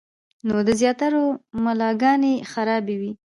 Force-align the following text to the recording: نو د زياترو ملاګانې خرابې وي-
نو 0.47 0.55
د 0.67 0.69
زياترو 0.79 1.23
ملاګانې 1.63 2.33
خرابې 2.51 2.95
وي- 3.01 3.11